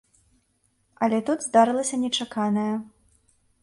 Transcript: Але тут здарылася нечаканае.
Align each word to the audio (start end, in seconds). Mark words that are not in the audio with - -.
Але 1.07 1.19
тут 1.29 1.45
здарылася 1.49 2.03
нечаканае. 2.07 2.69